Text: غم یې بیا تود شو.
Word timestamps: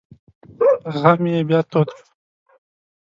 غم 0.99 1.21
یې 1.33 1.39
بیا 1.47 1.59
تود 1.71 1.89
شو. 1.95 2.05